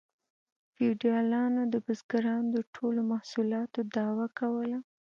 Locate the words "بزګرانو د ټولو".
1.85-2.99